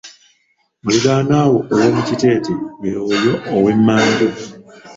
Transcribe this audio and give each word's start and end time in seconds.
Muliranwawo 0.83 1.57
owomukitete 1.73 2.53
ye 2.83 2.93
oyo 3.11 3.33
ow'emmanju. 3.55 4.29